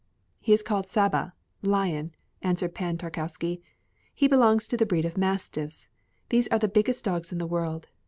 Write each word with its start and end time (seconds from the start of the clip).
"He 0.39 0.51
is 0.51 0.63
called 0.63 0.87
Saba 0.87 1.35
(lion)," 1.61 2.15
answered 2.41 2.73
Pan 2.73 2.97
Tarkowski. 2.97 3.61
"He 4.15 4.27
belongs 4.27 4.65
to 4.69 4.75
the 4.75 4.87
breed 4.87 5.05
of 5.05 5.15
mastiffs; 5.15 5.89
these 6.29 6.47
are 6.47 6.57
the 6.57 6.67
biggest 6.67 7.05
dogs 7.05 7.31
in 7.31 7.37
the 7.37 7.45
world. 7.45 7.85